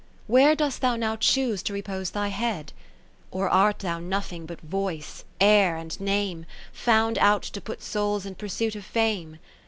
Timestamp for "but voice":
4.47-5.23